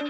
[0.00, 0.04] So,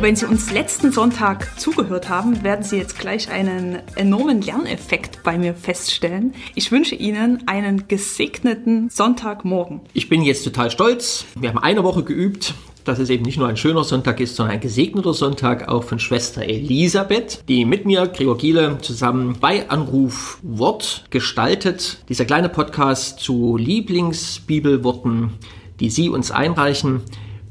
[0.00, 5.36] wenn Sie uns letzten Sonntag zugehört haben, werden Sie jetzt gleich einen enormen Lerneffekt bei
[5.36, 6.34] mir feststellen.
[6.54, 9.82] Ich wünsche Ihnen einen gesegneten Sonntagmorgen.
[9.92, 11.26] Ich bin jetzt total stolz.
[11.38, 12.54] Wir haben eine Woche geübt,
[12.86, 15.98] dass es eben nicht nur ein schöner Sonntag ist, sondern ein gesegneter Sonntag auch von
[15.98, 21.98] Schwester Elisabeth, die mit mir, Gregor Giele, zusammen bei Anruf Wort gestaltet.
[22.08, 25.34] Dieser kleine Podcast zu Lieblingsbibelworten,
[25.80, 27.02] die Sie uns einreichen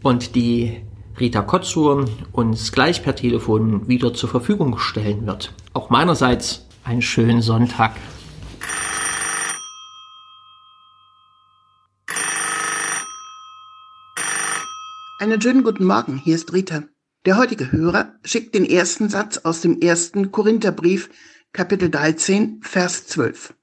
[0.01, 0.77] und die
[1.19, 5.53] Rita Kotzur uns gleich per Telefon wieder zur Verfügung stellen wird.
[5.73, 7.91] Auch meinerseits einen schönen Sonntag.
[15.25, 16.83] Einen schönen guten Morgen, hier ist Rita.
[17.25, 21.09] Der heutige Hörer schickt den ersten Satz aus dem ersten Korintherbrief,
[21.51, 23.55] Kapitel 13, Vers 12.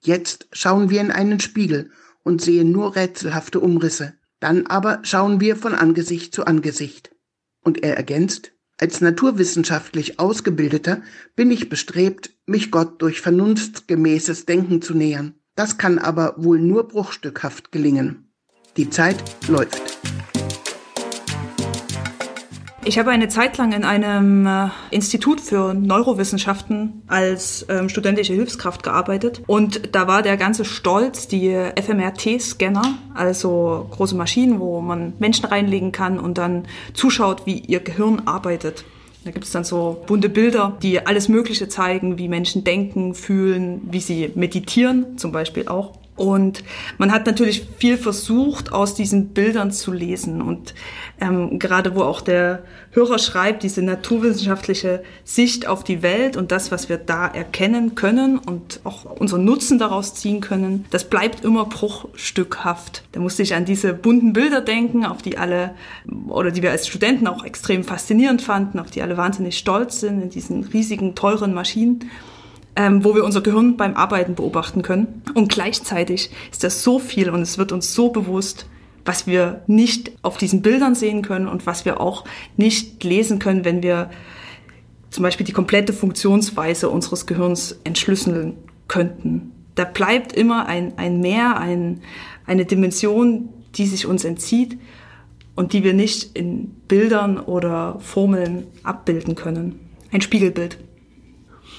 [0.00, 1.90] Jetzt schauen wir in einen Spiegel
[2.22, 4.14] und sehen nur rätselhafte Umrisse.
[4.38, 7.14] Dann aber schauen wir von Angesicht zu Angesicht.
[7.60, 11.02] Und er ergänzt, als naturwissenschaftlich Ausgebildeter
[11.36, 15.34] bin ich bestrebt, mich Gott durch vernunftgemäßes Denken zu nähern.
[15.54, 18.32] Das kann aber wohl nur bruchstückhaft gelingen.
[18.78, 19.82] Die Zeit läuft.
[22.82, 28.82] Ich habe eine Zeit lang in einem äh, Institut für Neurowissenschaften als ähm, studentische Hilfskraft
[28.82, 35.44] gearbeitet und da war der ganze Stolz die FMRT-Scanner, also große Maschinen, wo man Menschen
[35.44, 36.64] reinlegen kann und dann
[36.94, 38.84] zuschaut, wie ihr Gehirn arbeitet.
[39.24, 43.82] Da gibt es dann so bunte Bilder, die alles Mögliche zeigen, wie Menschen denken, fühlen,
[43.90, 45.99] wie sie meditieren zum Beispiel auch.
[46.20, 46.64] Und
[46.98, 50.42] man hat natürlich viel versucht, aus diesen Bildern zu lesen.
[50.42, 50.74] Und
[51.18, 56.70] ähm, gerade wo auch der Hörer schreibt, diese naturwissenschaftliche Sicht auf die Welt und das,
[56.70, 61.64] was wir da erkennen können und auch unseren Nutzen daraus ziehen können, das bleibt immer
[61.64, 63.02] bruchstückhaft.
[63.12, 65.74] Da musste ich an diese bunten Bilder denken, auf die alle,
[66.28, 70.20] oder die wir als Studenten auch extrem faszinierend fanden, auf die alle wahnsinnig stolz sind
[70.20, 72.10] in diesen riesigen, teuren Maschinen
[72.80, 75.22] ähm, wo wir unser Gehirn beim Arbeiten beobachten können.
[75.34, 78.64] Und gleichzeitig ist das so viel und es wird uns so bewusst,
[79.04, 82.24] was wir nicht auf diesen Bildern sehen können und was wir auch
[82.56, 84.08] nicht lesen können, wenn wir
[85.10, 88.56] zum Beispiel die komplette Funktionsweise unseres Gehirns entschlüsseln
[88.88, 89.52] könnten.
[89.74, 92.00] Da bleibt immer ein, ein Mehr, ein,
[92.46, 94.78] eine Dimension, die sich uns entzieht
[95.54, 99.80] und die wir nicht in Bildern oder Formeln abbilden können.
[100.12, 100.78] Ein Spiegelbild.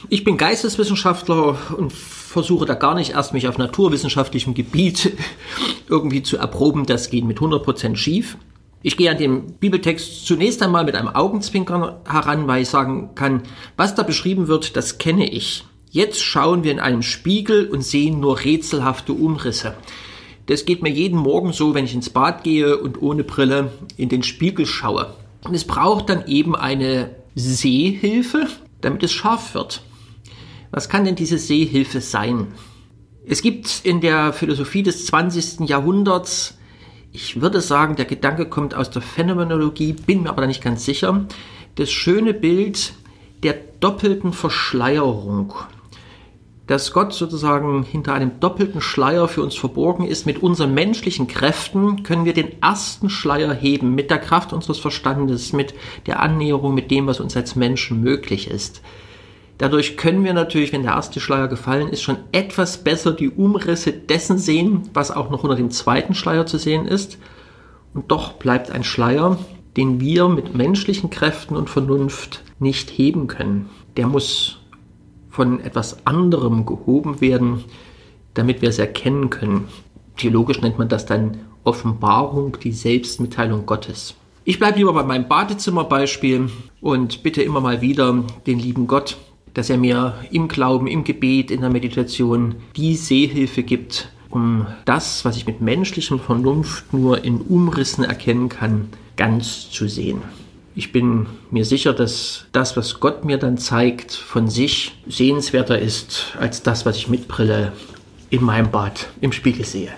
[0.09, 5.15] Ich bin Geisteswissenschaftler und versuche da gar nicht erst mich auf naturwissenschaftlichem Gebiet
[5.89, 6.85] irgendwie zu erproben.
[6.85, 8.37] Das geht mit 100% schief.
[8.83, 13.43] Ich gehe an den Bibeltext zunächst einmal mit einem Augenzwinkern heran, weil ich sagen kann,
[13.77, 15.65] was da beschrieben wird, das kenne ich.
[15.91, 19.75] Jetzt schauen wir in einen Spiegel und sehen nur rätselhafte Umrisse.
[20.47, 24.09] Das geht mir jeden Morgen so, wenn ich ins Bad gehe und ohne Brille in
[24.09, 25.13] den Spiegel schaue.
[25.43, 28.47] Und es braucht dann eben eine Sehhilfe,
[28.79, 29.83] damit es scharf wird.
[30.71, 32.47] Was kann denn diese Sehhilfe sein?
[33.27, 35.67] Es gibt in der Philosophie des 20.
[35.69, 36.57] Jahrhunderts,
[37.11, 40.85] ich würde sagen, der Gedanke kommt aus der Phänomenologie, bin mir aber da nicht ganz
[40.85, 41.25] sicher,
[41.75, 42.93] das schöne Bild
[43.43, 45.53] der doppelten Verschleierung.
[46.67, 50.25] Dass Gott sozusagen hinter einem doppelten Schleier für uns verborgen ist.
[50.25, 55.51] Mit unseren menschlichen Kräften können wir den ersten Schleier heben, mit der Kraft unseres Verstandes,
[55.51, 55.73] mit
[56.05, 58.81] der Annäherung, mit dem, was uns als Menschen möglich ist.
[59.61, 63.93] Dadurch können wir natürlich, wenn der erste Schleier gefallen ist, schon etwas besser die Umrisse
[63.93, 67.19] dessen sehen, was auch noch unter dem zweiten Schleier zu sehen ist.
[67.93, 69.37] Und doch bleibt ein Schleier,
[69.77, 73.69] den wir mit menschlichen Kräften und Vernunft nicht heben können.
[73.97, 74.57] Der muss
[75.29, 77.63] von etwas anderem gehoben werden,
[78.33, 79.67] damit wir es erkennen können.
[80.17, 84.15] Theologisch nennt man das dann Offenbarung, die Selbstmitteilung Gottes.
[84.43, 86.49] Ich bleibe lieber bei meinem Badezimmerbeispiel
[86.81, 89.17] und bitte immer mal wieder den lieben Gott,
[89.53, 95.25] dass er mir im Glauben, im Gebet, in der Meditation die Sehhilfe gibt, um das,
[95.25, 100.21] was ich mit menschlichem Vernunft nur in Umrissen erkennen kann, ganz zu sehen.
[100.73, 106.33] Ich bin mir sicher, dass das, was Gott mir dann zeigt, von sich sehenswerter ist
[106.39, 107.73] als das, was ich mit Brille
[108.29, 109.91] in meinem Bad im Spiegel sehe.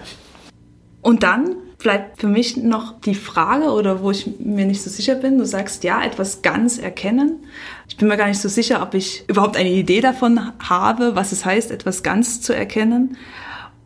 [1.02, 5.16] Und dann bleibt für mich noch die Frage oder wo ich mir nicht so sicher
[5.16, 5.38] bin.
[5.38, 7.46] Du sagst ja, etwas ganz erkennen.
[7.88, 11.32] Ich bin mir gar nicht so sicher, ob ich überhaupt eine Idee davon habe, was
[11.32, 13.18] es heißt, etwas ganz zu erkennen.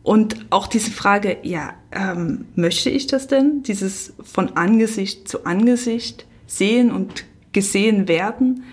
[0.04, 3.64] Und auch diese Frage, ja, ähm, möchte ich das denn?
[3.64, 8.64] Dieses von Angesicht zu Angesicht sehen und gesehen werden.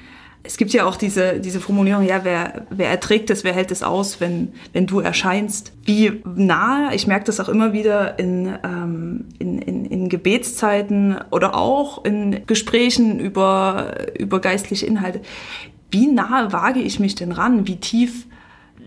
[0.47, 3.83] Es gibt ja auch diese, diese Formulierung, ja, wer, wer erträgt es, wer hält es
[3.83, 5.73] aus, wenn, wenn du erscheinst.
[5.85, 11.57] Wie nah, ich merke das auch immer wieder in, ähm, in, in, in Gebetszeiten oder
[11.57, 15.23] auch in Gesprächen über, über geistliche Inhalte.
[15.91, 17.67] Wie nah wage ich mich denn ran?
[17.67, 18.27] Wie tief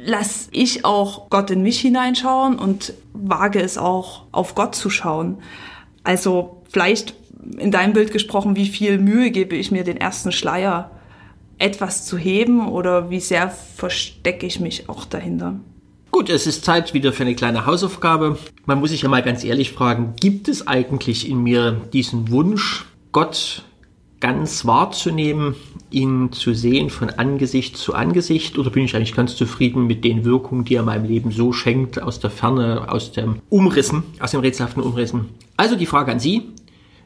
[0.05, 5.39] lasse ich auch Gott in mich hineinschauen und wage es auch auf Gott zu schauen?
[6.03, 7.15] Also vielleicht
[7.57, 10.91] in deinem Bild gesprochen, wie viel Mühe gebe ich mir den ersten Schleier
[11.57, 15.59] etwas zu heben oder wie sehr verstecke ich mich auch dahinter?
[16.11, 18.37] Gut, es ist Zeit wieder für eine kleine Hausaufgabe.
[18.65, 22.85] Man muss sich ja mal ganz ehrlich fragen, gibt es eigentlich in mir diesen Wunsch,
[23.11, 23.63] Gott
[24.19, 25.55] ganz wahrzunehmen,
[25.91, 30.25] ihn zu sehen von Angesicht zu Angesicht oder bin ich eigentlich ganz zufrieden mit den
[30.25, 34.41] Wirkungen, die er meinem Leben so schenkt, aus der Ferne, aus dem Umrissen, aus dem
[34.41, 35.29] rätselhaften Umrissen?
[35.55, 36.49] Also die Frage an Sie,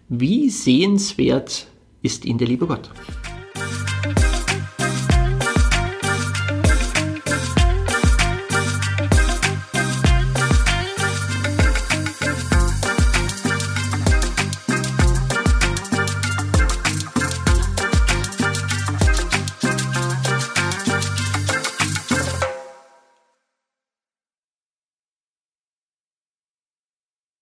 [0.07, 1.67] wie sehenswert
[2.01, 2.89] ist Ihnen der liebe Gott?